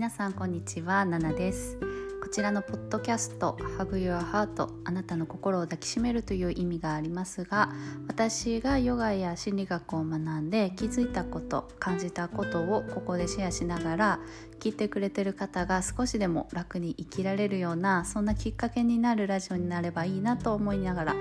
[0.00, 1.78] 皆さんこんにちはナナです。
[2.22, 7.70] こちらのポッドキャスト Hug Your Heart あなたの心を抱きしめるという意味がありますが
[8.08, 14.20] 私がヨガや心理学を学んで気づいたこと感じたことをここでシェアしながら
[14.58, 21.14] 聞いてくれてる方が少しでも楽に生きられるようなそんなきっかけになるラジオになればいいなと思いながら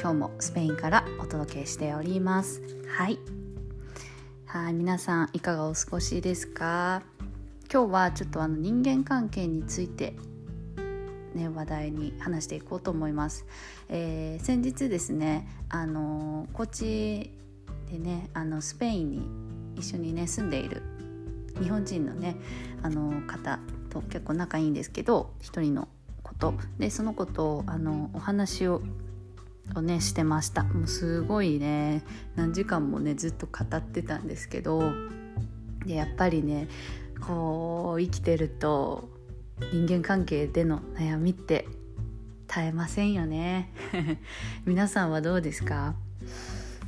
[0.00, 2.62] 今日もスペインからお届けしております。
[2.88, 3.18] はい。
[4.46, 7.02] はい皆さんいかがお過ごしですか？
[7.70, 10.14] 今日はちょっとあの人間関係について
[11.34, 13.46] ね、話題に話していこうと思います。
[13.90, 17.30] えー、先日ですね、あのこっち
[17.90, 19.22] でねあのスペインに
[19.76, 20.82] 一緒にね住んでいる
[21.60, 22.36] 日本人のね
[22.82, 23.58] あの方
[23.90, 25.88] と結構仲いいんですけど一人の
[26.22, 28.82] ことでその子とあのお話を
[29.76, 32.02] をねしてましたもうすごいね
[32.36, 34.82] 何時間もねずっと語ってたんですけど
[35.84, 36.68] でやっぱりね
[37.26, 39.08] こう生きてると
[39.72, 41.66] 人間関係での悩みって
[42.46, 43.72] 絶えませんよね。
[44.64, 45.94] 皆さんはどうですか、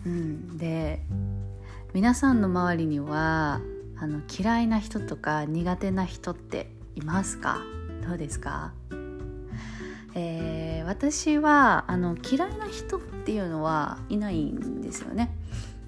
[0.07, 1.05] うん、で
[1.93, 3.61] 皆さんの周りには
[3.99, 7.61] あの嫌いな人とか苦手な人っていますか？
[8.07, 8.73] どうですか、
[10.15, 15.31] えー、私はあの嫌いな人っていうのはいないんですよね。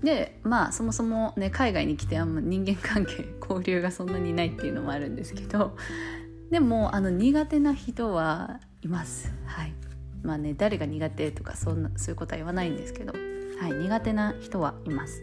[0.03, 5.77] でまあそもそもね海外に来てあんま人間関係 交流がそんなにないっていうのもあるんですけど
[6.51, 9.33] でもあの苦手な人はいます。
[9.47, 9.73] はい。
[10.23, 13.13] まあね誰が苦手とかそんなそういうことは言わないんですけど、
[13.61, 15.23] はい、苦手な人はいます。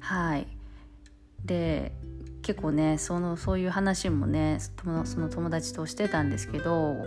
[0.00, 0.46] はい。
[1.44, 1.92] で
[2.42, 4.58] 結構ねそのそういう話もね
[5.04, 7.04] その友達としてたんですけど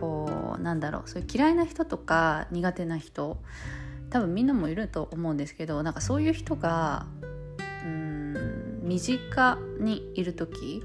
[0.00, 3.42] こうなんだろうそういう嫌いな人とか苦手な人
[4.10, 7.06] 多分みんなもいると思うんですけどなんかそういう人が
[7.84, 10.82] うん身近にいる時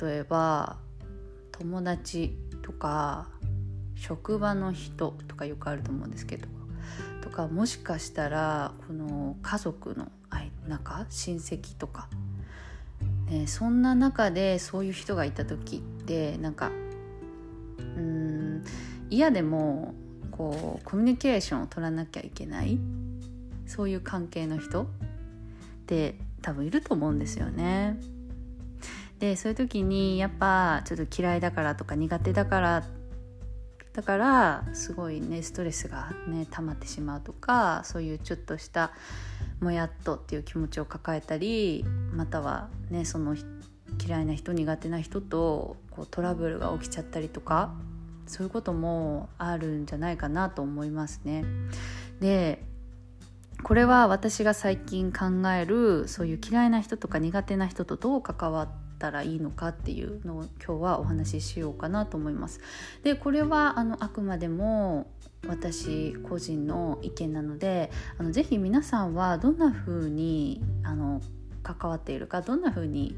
[0.00, 0.78] 例えば
[1.52, 3.28] 友達とか
[3.96, 6.46] 職場の人とかよくあると思うんですけど
[7.22, 10.10] とかもしかしたらこの家族の
[10.68, 12.08] 中親戚とか、
[13.28, 16.70] ね、そんな中でそういう人がいた時ってなんか
[17.78, 18.64] うん
[19.10, 19.94] 嫌でも
[20.40, 22.78] こうコミュニケーションを取らなきゃいけない
[23.66, 24.86] そういう関係の人っ
[25.86, 28.00] て多分いると思うんですよね。
[29.18, 32.84] でそういう時にやっぱちょっと嫌いだからとか苦手だから
[33.92, 38.92] だからすごいねストレスがね溜まってしまうとかそういうちょっとした
[39.60, 41.84] もやっとっていう気持ちを抱えたり
[42.14, 43.36] またはねその
[44.02, 47.74] 嫌いな人苦手な人とこうトラブルが起きちゃったりとか
[48.30, 51.44] そういうこともあるんじゃないかなと思いますね。
[52.20, 52.64] で
[53.62, 58.68] これは私が最近考えるそういう嫌いな人とか苦手な人とどう関わっ
[58.98, 62.60] たらいいのかっていうのを今日はお話ししようかなと思います。
[63.02, 65.10] でこれはあのあくまでも
[65.48, 71.20] 私個人の意見なのであのぜひ皆さんはどんな風にあの
[71.62, 73.16] 関わっているかどんな風に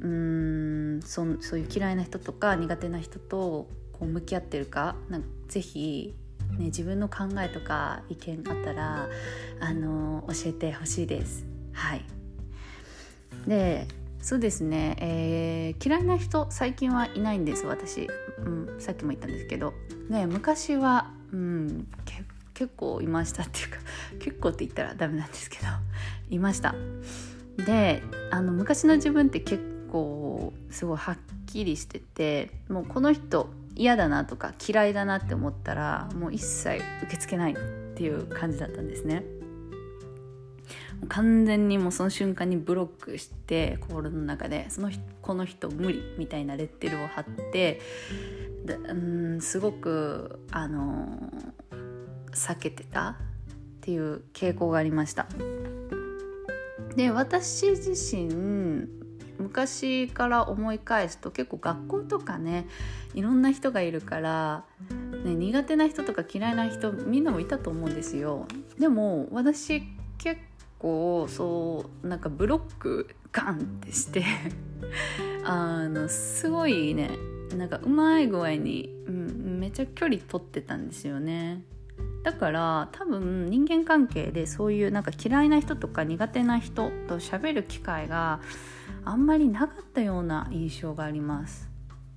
[0.00, 3.68] うーんそそういう嫌いな人とか苦手な人と
[4.00, 6.14] こう向き合ってるかなんかぜひ
[6.58, 9.08] ね、自分の考えとか意見あったら
[9.60, 11.46] あの教えてほしいです。
[11.72, 12.04] はい。
[13.46, 13.86] で
[14.20, 18.06] そうですね、えー、嫌いな人最近はいないんです私、
[18.38, 19.72] うん、さっきも言ったんですけど、
[20.10, 21.88] ね、昔は、うん、
[22.52, 23.78] 結構いましたっていうか
[24.20, 25.64] 結構って言ったらダメなんですけど
[26.28, 26.74] いました。
[27.56, 33.48] であの昔の自分って結構すごいはっきりしててもうこの人
[33.80, 37.56] 嫌だなとか嫌いだなって思ったらもう一切受け付けないっ
[37.94, 39.24] ていう感じだったんですね。
[41.08, 44.90] 完全にもうその瞬間にブロックして心の中でその
[45.22, 47.80] この人無理みたいなレッテルを貼って
[48.66, 51.32] うんすごくあの
[52.32, 53.14] 避けてたっ
[53.80, 55.26] ていう傾向がありました。
[56.96, 58.99] で私自身
[59.40, 62.66] 昔から思い返すと結構学校とかね
[63.14, 64.64] いろんな人がいるから、
[65.24, 68.46] ね、苦手な人とか嫌いな人みんなもいたと思うんですよ。
[68.78, 69.82] でも私
[70.18, 70.40] 結
[70.78, 74.24] 構そうなんかブロックガンってして
[75.44, 77.10] あのすごいね
[77.56, 81.62] なんかうまい具合に、うん、めちゃ距離取ってたんですよね。
[82.22, 88.40] だから多分人間関係でそういうなんか嫌いな人とか苦手な人と喋る機会が
[89.04, 91.68] あんまりなかったような印象があります、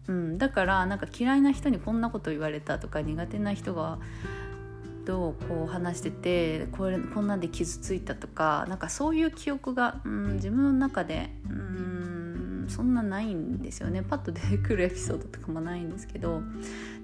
[0.08, 4.00] うん、だからなんか嫌いな人にこんなこと言われたとか苦手な人が
[5.06, 11.30] とこう話しててこれこんなんで傷ついたとかなんかそういう記憶が、うん、自分の中で
[12.64, 14.04] うん、そんなないんですよね。
[14.04, 16.42] パッと出てくるエピソードとかもないんですけどっ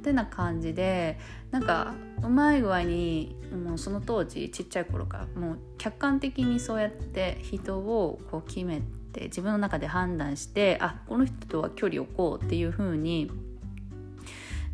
[0.02, 1.20] てな感じで
[1.52, 1.94] なんか
[2.24, 3.36] うまい具合に
[3.66, 13.32] もうその当時ちっちゃい頃からもう客観的にそうやって人をこう決めて自分の中で判断してあこの人とは距離を置こうっていう風に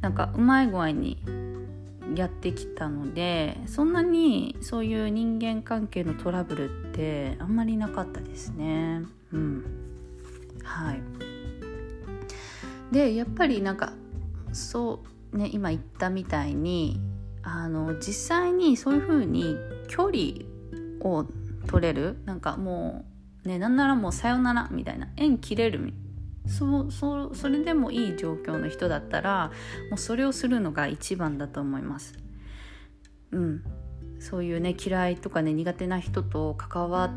[0.01, 1.17] なんかうまい具合に
[2.15, 9.01] やってきたのでそんなにそういう人間関係のトラブルってあんまりなかったですね。
[9.33, 9.65] うん、
[10.63, 11.01] はい
[12.91, 13.93] でやっぱりなんか
[14.53, 15.03] そ
[15.33, 17.01] うね今言ったみたいに
[17.43, 19.55] あの実際にそういう風に
[19.87, 20.45] 距離
[21.01, 21.25] を
[21.67, 23.14] 取れるなんかもう
[23.47, 25.93] ねなんならもうさよならみたいな縁切れる
[26.47, 29.51] そそそれでもいい状況の人だったら
[29.89, 32.13] もうそれをするのが一番だと思います。
[33.31, 33.63] うん、
[34.19, 37.09] そういうね嫌いとかね苦手な人と関わっ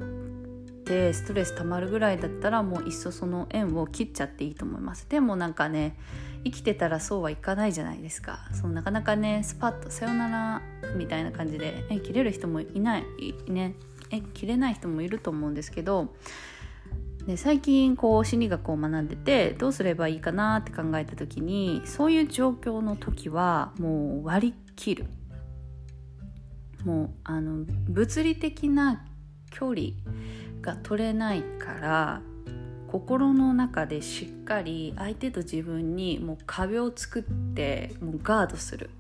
[0.85, 5.07] てストレス溜まるぐらいだったらもういっそその縁を切っちゃっていいと思います。
[5.09, 5.97] でもなんかね
[6.45, 8.49] 生きてたらそうはいかないじゃないですか。
[8.53, 10.63] そのなかなかねスパッとさよなら
[10.97, 13.05] みたいな感じで縁切れる人もいない
[13.47, 13.75] ね
[14.11, 16.15] 縁切れない人もいると思うんですけど
[17.27, 25.07] で最近こう心理学を学んでてどうすればいいかなって考えた時にそういう状況の時はもう割り切る。
[26.85, 29.05] もうあの物理的な
[29.51, 29.89] 距離
[30.63, 32.23] が取れないから
[32.87, 37.23] 心の中でしっかり相手と自分にもう壁を作っ
[37.55, 38.91] てもうガードする、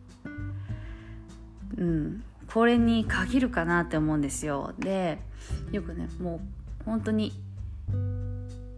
[1.78, 4.74] うん、これに限るかなって思うんですよ。
[4.78, 5.18] で
[5.70, 6.40] よくねも
[6.80, 7.32] う本当に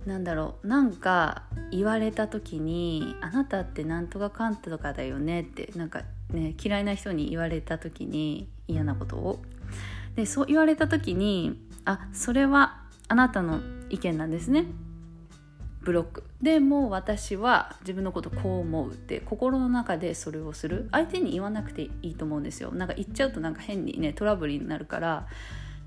[0.07, 6.03] なんだろうなんか言われた時に「あなたってなんとかかんとかだよね」ってなんか
[6.33, 9.43] ね嫌いな人に言われた時に嫌なことを。
[10.17, 14.67] でそう言われた時に「あそれはあなたの意見なんですね」
[15.83, 16.25] ブロック。
[16.43, 20.89] でも私は自分のことこう思うって心の中でそれをする。
[20.93, 22.73] 相手に言わなくていいと思うんですよ。
[22.73, 25.27] なんか言っちゃうとなんか変にねトラブルになるから。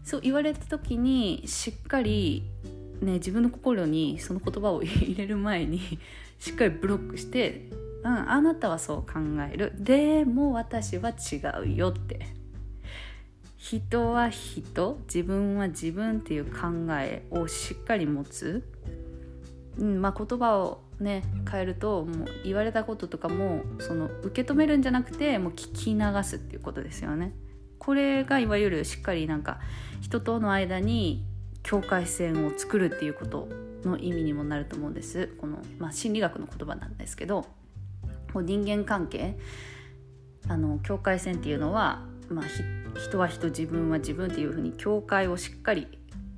[0.04, 2.44] そう言われた時にしっかり
[3.04, 5.82] ね、自分の心にその言葉を入れる前に
[6.40, 7.70] しっかりブロックして
[8.04, 9.20] 「うん、あなたはそう考
[9.52, 9.74] える。
[9.78, 12.20] でも私は違うよ」って。
[13.58, 16.68] 人は人自分は自分っていう考
[17.00, 18.62] えをしっかり持つ、
[19.78, 27.34] うんまあ、言葉をね変えるともう言われたこととかもその受け止めるんじゃなくてもう聞き流すっていうことですよね。
[27.80, 29.60] これがいわゆるしっかりなんか
[30.02, 31.26] 人との間に
[31.64, 33.50] 境界線を作るっていうこと
[33.84, 37.46] の意味にもなると思うんですこの、まあ、心理学の言葉なんですけど
[38.34, 39.38] 人間関係
[40.48, 42.46] あの境界線っていうのは、まあ、
[43.00, 45.88] 人は人自分は自分っていうふうに境界をしっかり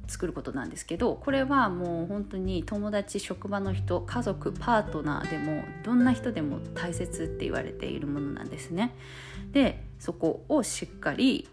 [0.08, 8.96] 作ることなんですけどこれはもう本当に友達職場の人家族パートナーでもどんな人でも大切って言われているものなんですね。
[9.52, 11.48] でそこをしっかり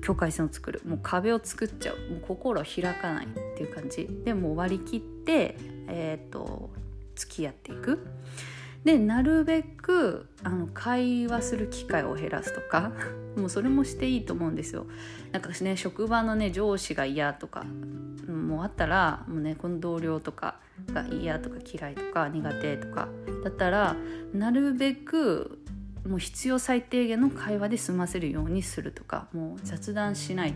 [0.00, 5.56] 境界線を作るもう壁を作っちゃうもう心を開かないっていう感じでもう割り切って、
[5.88, 6.70] えーと、
[7.14, 8.06] 付き合っていく。
[8.84, 12.92] でなるべくあの会話する機会を減らすとか
[13.36, 14.86] もうそれもしていいと思うんですよ。
[15.32, 17.64] なんかね職場のね上司が嫌とか
[18.28, 20.56] もうあったらもうねこの同僚とか
[20.92, 23.08] が嫌とか嫌いとか苦手とか
[23.44, 23.96] だったら
[24.32, 25.58] なるべく
[26.06, 30.54] もう必要最低限の会話で済ませるようにするとかもう雑談しない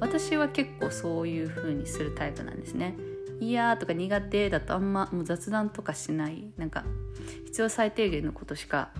[0.00, 2.94] 私は結構そういう風にするタイプなんですね
[3.40, 6.52] いやとか苦手だとあんまもう雑談とかしない。
[6.56, 6.84] なんか
[7.46, 8.90] 必要最低限のことしか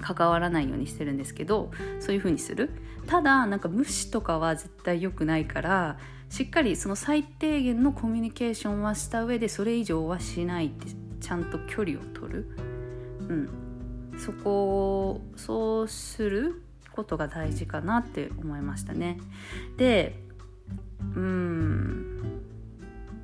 [0.00, 2.70] 関わらないようにしてるんですけどそういう風にする。
[3.06, 10.86] ただなんか無視とかは絶対良くないからしっかりその最低限のコミュニケーションはした上でそれ以上はしないって
[11.20, 12.56] ちゃんと距離を取る。
[13.28, 13.50] うん。
[14.18, 19.18] そこをそうすることが大事かなって思いましたね。
[19.76, 20.14] で
[21.16, 22.09] うん。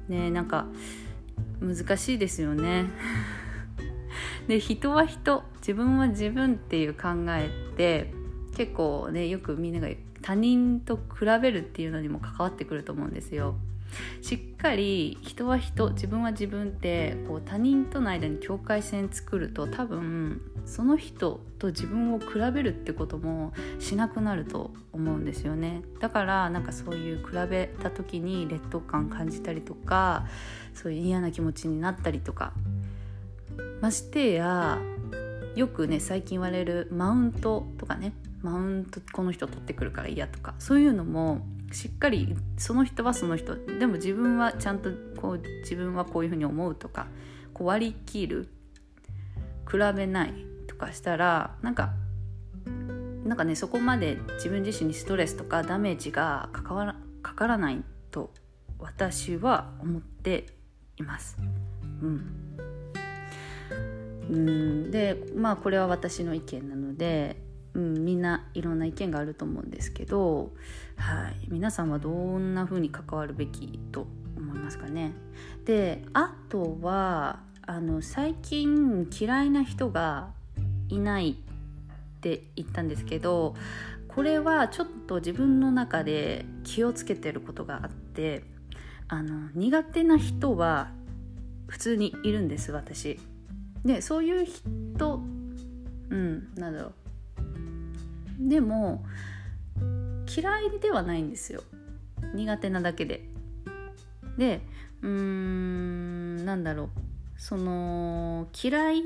[0.08, 0.66] ねなんか
[1.60, 2.86] 難しいですよね。
[4.48, 8.12] で人は人自分は自分っていう考えって
[8.56, 9.88] 結構ねよくみんなが
[10.22, 13.56] 他人と比べるっていうのにも関わってくると思うんですよ。
[14.22, 25.82] しっかり人は人自分は自分ってこう他人との間に境界線作ると多分その人と自分を比べるってこともしなくなると思うんですよね。
[26.00, 30.26] だからなんかそういう比べた時に劣等感感じたりとか
[30.74, 32.52] そういう嫌な気持ちになったりとか
[33.80, 34.78] ましてや
[35.54, 38.12] よくね最近言われるマウントとかね
[38.42, 43.54] マウントこの人取ってくるから嫌とかそういうのもしっかりその人はその人。
[43.78, 44.90] でも自分はちゃんと
[45.20, 47.06] こう自分はこういうふうに思うとか
[47.52, 48.48] こう割り切る。
[49.68, 50.32] 比べない
[50.68, 51.92] とかしたらなんか
[53.24, 58.32] なんかねそこまで自分自身にストレスとかダメージがかからかからないと
[58.78, 60.46] 私は思って
[60.96, 61.36] います。
[62.00, 62.24] うん。
[64.30, 64.90] うん。
[64.92, 67.36] でまあこれは私の意見なので、
[67.76, 70.54] うん、みんないろんな意見があると思うんですけど、
[70.96, 75.12] はい、皆さんはどんな風に関わるべきと思いますかね？
[75.66, 80.30] であとはあの最近嫌いな人が
[80.88, 81.34] いないっ
[82.22, 83.54] て言ったんですけど
[84.08, 88.42] これはちょっと自分の中で気をつけてることがあって
[89.08, 90.90] あの苦手な人は
[91.66, 93.20] 普通にいるんです私。
[93.84, 95.20] でそういう人
[96.08, 96.92] うんなんだろう
[98.38, 99.04] でも
[100.36, 101.62] 嫌いではないんですよ。
[102.34, 103.28] 苦手なだけで。
[104.38, 104.60] で
[105.02, 106.88] うーんなんだろう。
[107.38, 109.04] その嫌い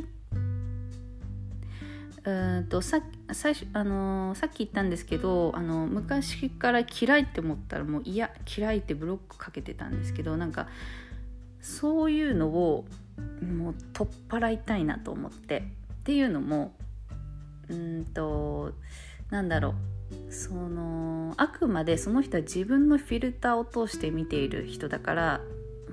[2.23, 3.01] うんとさ
[3.33, 10.69] 最初あのさっき言ったんですけどあの昔から嫌いって思ったらもう嫌嫌いってブロックかけてたんですけどなんか
[11.61, 12.85] そういうのを
[13.43, 15.81] もう取っ払いたいなと思って。
[16.01, 16.73] っていうのも
[17.69, 18.73] うんと
[19.31, 20.33] なんだろう。
[20.33, 25.41] そのあくまでその人は自分のフィルターを通して見ている人だから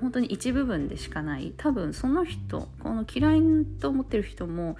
[0.00, 1.54] 本当に一部分でしかない。
[1.56, 3.42] 多分その人この嫌い
[3.80, 4.76] と思ってる人も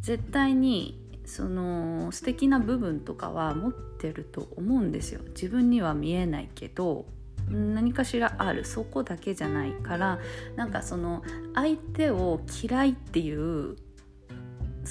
[0.00, 5.20] 絶対にその素敵な部分とかは持ってると思うんですよ。
[5.28, 7.06] 自分には見えないけど
[7.48, 8.64] 何かしらある。
[8.64, 10.18] そこだけじゃないから
[10.56, 11.22] なんかその
[11.54, 13.76] 相手を嫌いっていう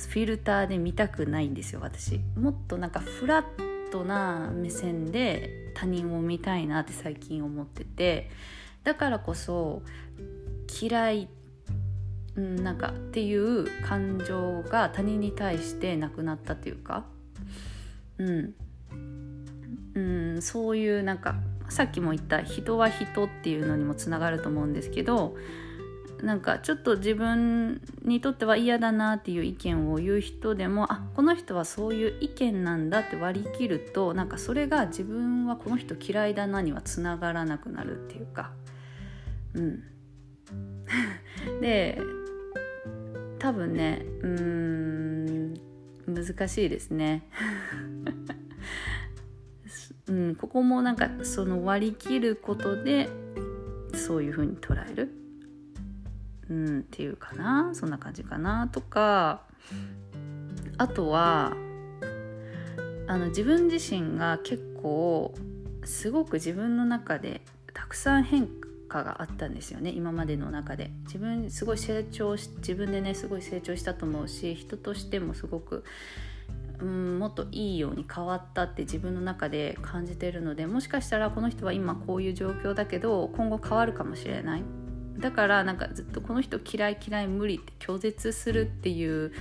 [0.10, 2.20] フィルターで見たくないんですよ私。
[2.36, 8.30] もっとなんかフラットな目線で他人を見たいなって最近思ってて。
[8.84, 9.82] だからこそ
[10.82, 11.27] 嫌い、
[12.38, 17.04] なんかっていう感情が他人に対してなくなったっていうか、
[18.18, 18.54] うん、
[19.94, 20.00] う
[20.38, 21.36] ん、そういうなんか
[21.70, 25.36] さっきも言った人は人っていうのにもつながると思うんですけど
[26.24, 38.52] なんかちょっと自分にとっては嫌だなっていう意見を言う人でもあこの人はそういう意見なんだって割り切るとなんかそれが自分はこの人嫌いだなにはつながらなくなるっていうか。
[39.54, 39.84] うん。
[41.62, 42.02] で
[43.38, 45.54] 多分ねうん
[46.08, 47.24] 難しいですね。
[50.08, 53.10] うん、ここもなんかその割り切ることで
[53.94, 55.12] そういう風に捉える、
[56.50, 59.42] うん、っていうかなそんな感じかなとか
[60.77, 61.54] あとは
[63.08, 65.34] あの自分自身が結構
[65.84, 67.42] すごく自分の中で
[67.74, 68.48] たくさん変
[68.89, 70.92] 化があったんですよね今までの中で。
[71.06, 75.84] 自分すごい成長し自分でねすごい成長したと思うし人としてもすごく
[76.80, 84.63] うんもっといいように変わったって自分の中で感じてるのでもしかしたらこの人は今こういう状況だけど今後変わるかもしれない
[85.20, 89.32] だからなんかずっとこの人嫌い嫌い無理って拒絶するっていう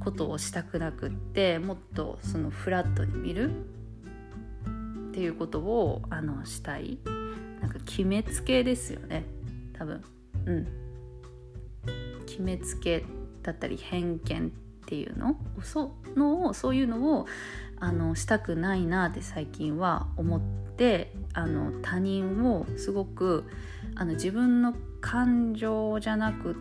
[0.00, 3.50] ことをしたくなくってもっとそのフラットに見る
[5.10, 6.98] っていうことをあのしたい。
[7.60, 9.24] なんか決めつけですよね。
[9.72, 10.04] 多分。
[10.46, 10.66] うん。
[12.26, 13.04] 決めつけ
[13.42, 15.36] だったり偏見っていうの？
[15.62, 17.26] そのそういうのを
[17.80, 20.40] あのしたくないなって最近は思っ
[20.76, 23.44] てあの他人をすごく
[23.96, 26.54] あの自分の感情じゃなくっ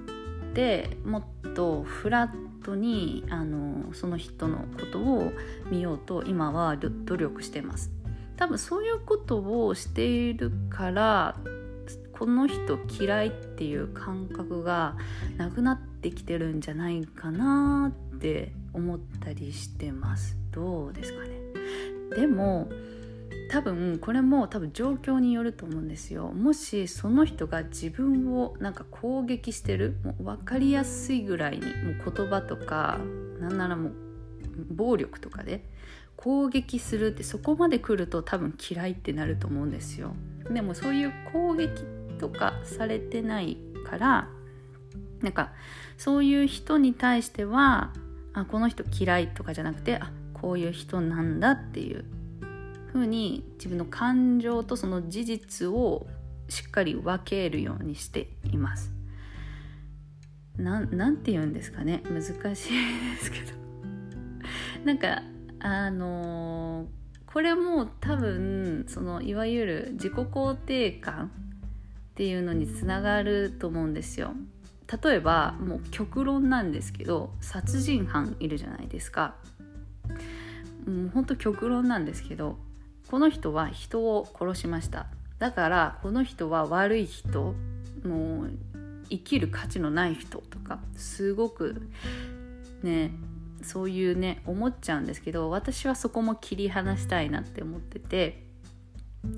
[0.54, 5.32] てもっとフラットにあのその人のことを
[5.70, 7.92] 見ようと今は努力してます。
[8.36, 11.38] 多分そういうことをしているから
[12.18, 14.96] この人嫌いっていう感覚が
[15.38, 21.30] なくなってきてるんじゃないかなって思ったりしてますどうですかね
[22.16, 22.70] でも
[23.54, 26.30] 多分これも多分状況によると思うんですよ。
[26.30, 32.98] もしその人が自分をなんか攻撃してるもう分かりやすいぐらいにもう言葉とか
[33.40, 33.94] なんならもう
[34.72, 35.64] 暴力とかで
[36.16, 40.16] 攻撃するってそこまで来ると多分嫌いってなると思うんですよ。
[40.50, 41.84] でもそういう攻撃
[42.18, 44.30] とかされてないから
[45.22, 45.52] なんか
[46.00, 47.94] そういう人に対しては
[48.34, 52.04] あこの人嫌いとかじゃなくてあこういう人なんだっていう
[52.94, 56.06] 風に自分の感情とその事実を
[56.48, 58.92] しっかり分けるようにしています。
[60.58, 62.04] なんて言うんですかね？
[62.06, 62.56] 難しいで
[63.20, 63.54] すけど
[64.86, 65.24] なんか
[65.60, 66.88] あのー、
[67.26, 71.32] これも多分そのいわゆる自己肯定感
[72.12, 74.36] っていうのにつながると思うんですよ。
[75.04, 79.36] 例えばもう極論なんですけど殺人犯いるじゃないですか。
[80.86, 82.60] もうほんと極論なんですけど
[83.14, 85.06] この人は人を殺しました。
[85.38, 87.54] だからこの人は悪い人
[88.04, 88.52] もう
[89.08, 91.92] 生きる価値のない人とかすごく
[92.82, 93.12] ね
[93.62, 98.48] そういうね思っちゃうんですけど私はそこも切り離したいなって思ってて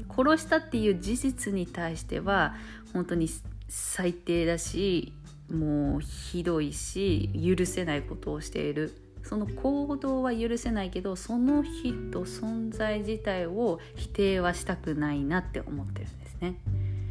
[0.09, 2.55] 殺したっていう事実に対しては
[2.93, 3.27] 本当に
[3.67, 5.11] 最低だし
[5.51, 9.04] もうひどいし許せないことをしている。
[9.25, 16.59] その行動は許せないけどその人存在自体を否定はしたくないなって思ってるんですね。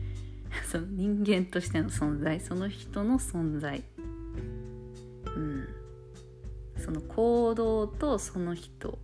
[0.70, 3.82] その人間としての存在その人の存在。
[5.36, 5.68] うん。
[6.78, 8.98] その行動とその人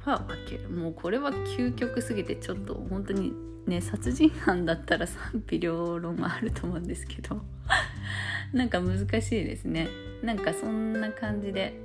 [0.00, 0.68] は分ける。
[0.68, 3.32] もうこれは究極すぎてちょっと本当に
[3.66, 7.40] ね殺人犯だったら賛否両論あると思うんですけど。
[8.52, 9.86] なんか難しいですね。
[10.24, 11.80] なんかそんな感じで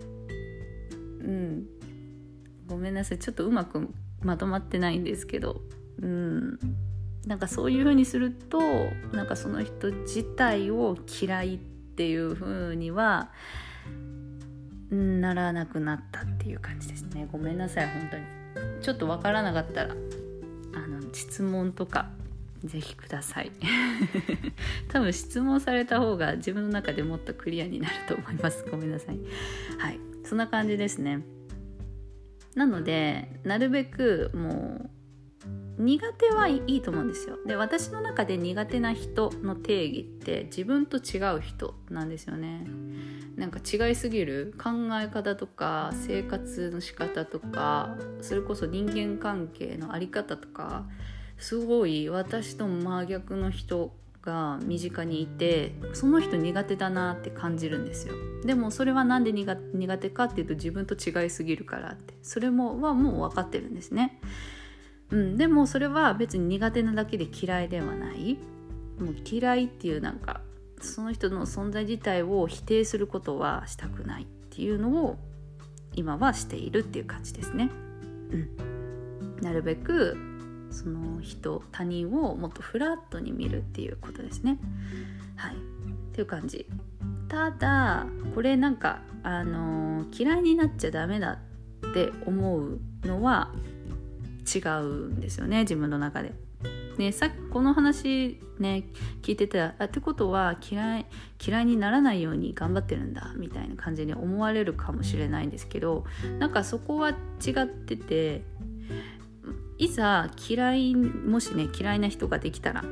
[1.24, 1.66] うん。
[2.68, 3.20] ごめんなさい。
[3.20, 3.90] ちょっとうまく
[4.22, 5.62] まとまってないんですけど。
[6.02, 6.60] うん。
[7.26, 8.60] なんかそういう風にすると
[9.12, 13.30] なんかその人自体を嫌いっていう風には
[14.90, 17.28] ならなくなったっていう感じですね。
[17.32, 18.24] ごめんなさい本当に。
[18.82, 19.96] ちょっとわからなかったら
[20.74, 22.10] あの質問とか
[22.64, 23.52] ぜひください。
[24.90, 28.66] 多分質問された方が自分の中でもっとクリアになると思います。
[28.70, 29.20] ごめんなさい。
[29.78, 30.11] はい。
[30.32, 31.26] そんな感じですね。
[32.56, 34.90] なのでなるべくも
[35.78, 37.36] う苦手はいいと思うんですよ。
[37.46, 42.66] で私の中で苦手な人の定義って自分と違う人なんですよね。
[43.36, 44.70] なんか違いすぎる考
[45.02, 50.88] え方とか生活の仕方とかそれこそ人間関係の在り方とか
[51.38, 58.14] すごい私と真逆の人が身近にいてその人苦手だなって感じるんですよ。
[58.46, 62.14] でもそれは何で苦手かっていうと自分と違いすぎるからって。
[62.22, 64.20] それもはもう分かってるんですね、
[65.10, 68.38] うん、でもそれは別に苦手なだけで嫌いではない。
[69.00, 70.42] もう嫌いっていうなんか
[70.80, 75.18] その人の存在自体を否定することはしたくないっていうのを
[75.96, 77.70] 今はしているっていう感じですね。
[78.32, 80.16] うん、なるべく
[80.72, 84.58] その人他人をもっとフラットに見るっていうことですね。
[85.36, 85.58] はいっ
[86.14, 86.66] ていう感じ。
[87.28, 88.06] ただ
[88.36, 91.40] これなんかあのー、嫌いになっちゃダメだ
[91.88, 93.52] って思うのは
[94.54, 96.34] 違うんですよね自分の中で。
[96.98, 98.84] ね、さっきこの話ね
[99.22, 101.06] 聞いてたあってことは嫌い
[101.44, 106.04] 嫌いにならないように頑張ってるんだみたいな感じに思われるかもしれないんですけど
[106.38, 107.14] なんかそこは違
[107.64, 108.44] ってて
[109.82, 112.84] いざ嫌いもしね嫌いな人ができたら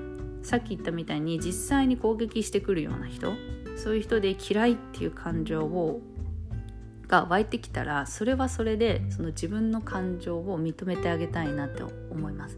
[0.42, 3.34] さっき言ったみたいに実際に攻撃してくるような人
[3.78, 6.02] そういう人で嫌いっていう感情を
[7.08, 12.58] が湧いてきたらそれはそれでその自分の感情を認めてあげたいなって思います。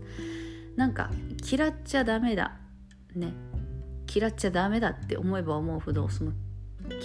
[0.78, 1.10] なんか
[1.50, 2.58] 嫌っちゃダメだ
[3.14, 3.34] ね。
[4.14, 6.32] 嫌っちゃダメだって思えば思うほどその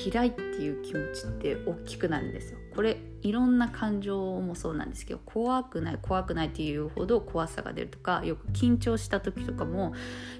[0.04, 2.58] 嫌いっていう気持ちって大きくなるんですよ。
[2.76, 9.94] これいろんな感情もそうなんですけど怖くない怖くないっていうほど怖さが出るとかよく緊張した時とかも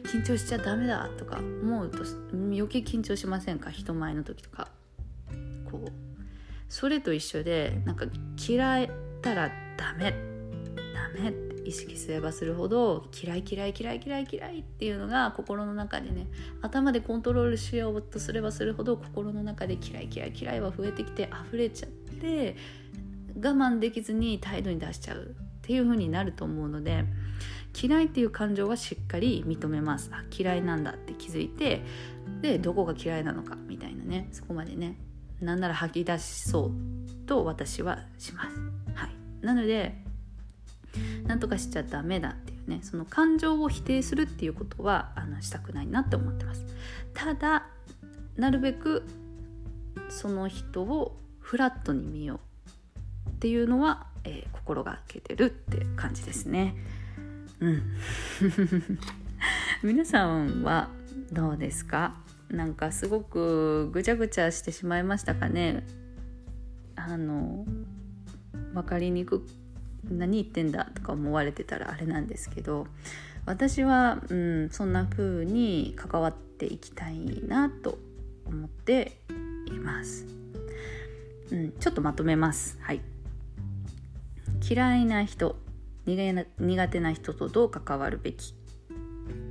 [0.05, 3.71] 緊張しちゃダメだとか思うと余計緊張しませんか？
[3.71, 4.69] 人前の時とか。
[5.71, 5.93] こう。
[6.69, 8.07] それと一緒でなんか
[8.49, 8.91] 嫌え
[9.23, 10.15] たらダメ。
[10.95, 16.29] ダメって意識すればするほど嫌い嫌い嫌い嫌い嫌いっていうのが心の中でね
[16.63, 22.06] 頭でコントロールしようとすればするほど心の中で嫌い嫌い嫌いは増えてきて溢れちゃって
[23.37, 27.05] 我慢できずに態度に出しちゃうっていう風になると思うので
[27.81, 30.11] 嫌いっていう感情はしっかり認めます。
[30.13, 31.83] あ嫌いなんだって気づいて
[32.41, 34.29] でどこが嫌いなのかみたいなね。
[34.33, 34.97] そこまでね
[35.41, 38.57] なんなら吐き出しそうと私はします。
[38.95, 40.03] はい、なので
[41.27, 46.65] なんとかしちゃダメだっていうねその感情を否定するっていうことはあのしたくないなって思ってます。
[47.13, 47.67] ただ
[48.37, 49.05] なるべく
[50.09, 52.41] その人をフラットに見よ
[53.27, 56.75] うっていうのは、えー、心がけてるって感じですね。
[57.61, 57.83] うん。
[59.81, 60.91] 皆さんは
[61.31, 62.17] どうですか？
[62.51, 65.87] なんかすごくぐちゃぐちゃしてしまいましたかね？
[66.97, 67.65] あの
[68.75, 69.47] 分かりにく
[70.11, 72.89] 何言ってんだとか思われてたらあれなんですけど
[73.45, 78.01] 私は、うん、そんな風に関わっていきたいなと
[78.47, 79.21] 思って
[79.67, 80.27] います、
[81.51, 82.79] うん、ちょっとまとめます。
[82.81, 83.01] はい。
[84.69, 85.57] 嫌いな人
[86.07, 88.55] 苦手な人とどう関わるべき？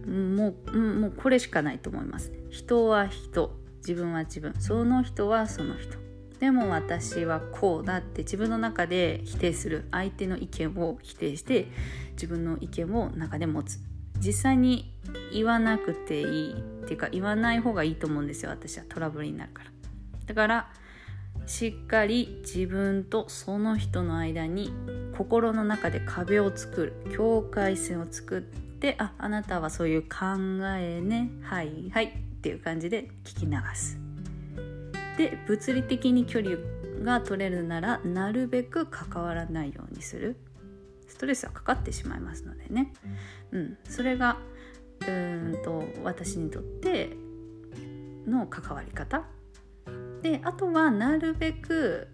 [0.08, 2.32] もうもうこれしかないと思います。
[2.50, 3.58] 人は人。
[3.78, 4.54] 自分は自分。
[4.60, 5.98] その人はその人。
[6.40, 9.86] でも私はこうだって自分の中で否定する。
[9.92, 11.68] 相手の意見を否定して
[12.14, 13.80] 自分の意見を中で持つ。
[14.20, 14.94] 実際に
[15.34, 16.54] 言わなくていい。
[16.54, 18.86] っていうか言わない方がいいと思うんですよ私は。
[18.88, 19.72] トラブルになるから。
[20.26, 20.70] だから
[21.48, 24.74] しっかり自分とその人の間に
[25.16, 30.08] 心の中で壁を作る境界線を作ってああなたはそういう考
[30.78, 34.00] えねはいはいっていう感じで聞き流す。
[35.18, 36.58] で物理的に距離
[37.04, 40.36] が取れるならなるべく関わらないようにする。
[41.08, 42.92] ストレスはかかってしまいますのでね、
[43.52, 44.38] うん、それが
[45.08, 47.16] うんと私にとって
[48.28, 49.24] の関わり方。
[50.26, 52.08] であとはなるべく、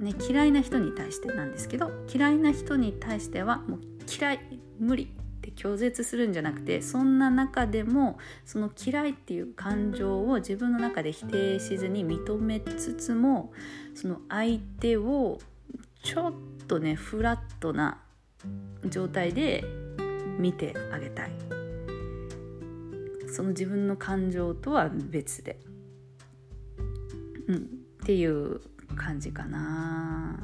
[0.00, 3.80] ね、嫌いな人に対してなんですけど嫌いな人に対してはもう
[4.20, 4.40] 嫌い
[4.80, 5.06] 無理っ
[5.40, 13.52] て拒絶するんじゃなくてそんな中でもその嫌いっていう感情を自分の中で否定しずに認めつつも
[13.94, 15.38] その相手を
[16.02, 16.32] ちょっ
[16.66, 18.00] とねフラットな
[18.84, 19.62] 状態で
[20.38, 21.30] 見てあげたい。
[23.32, 25.69] その自分の感情とは別で。
[27.50, 27.56] うん。
[27.56, 27.60] っ
[28.06, 28.60] ていう
[28.96, 30.38] 感じかな。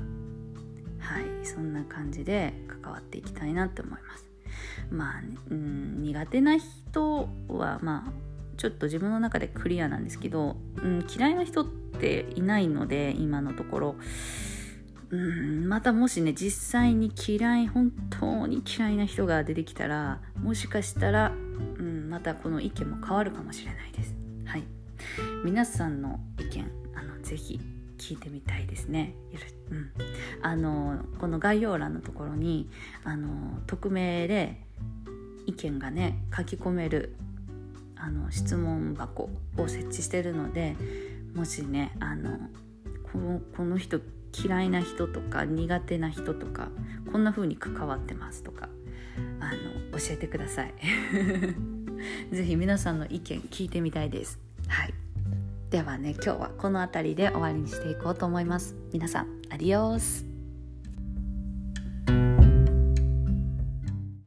[0.99, 1.47] はい。
[1.47, 4.27] そんな感じで関わっていきたいなって思います。
[4.91, 8.13] まあ、うん、苦手な人はまあ
[8.57, 13.97] ちょっと自分の中でクリアなんですけど、うん、嫌いな人っていないので今のところ。
[15.09, 21.33] うんまたもしね実際に嫌い本当に嫌いな人が出てきたらもしかしたら、
[21.79, 24.17] うん、またこの意見も変わるかもしれないです。
[24.47, 24.65] はい、
[25.45, 27.61] 皆さんの意見あのぜひ
[27.99, 29.15] 聞いてみたいですね。
[29.71, 29.91] うん、
[30.43, 32.69] あのこの概要欄のところに
[33.05, 34.61] あの匿名で
[35.47, 37.17] 意見がね書き込める
[37.97, 40.77] あの質問箱を設置してるので
[41.35, 42.39] もしねあの
[43.13, 44.01] このこの人
[44.33, 46.69] 嫌いな人とか苦手な人とか
[47.11, 48.69] こんな風に関わってますとか
[49.41, 49.47] あ
[49.93, 50.75] の教えてください。
[52.31, 54.39] 是非皆さんの意見聞いてみたいです。
[54.69, 54.95] はい。
[55.71, 58.75] ではね今日はこの辺りで終わりにしていこうと思います。
[58.93, 60.36] 皆さんアディオス。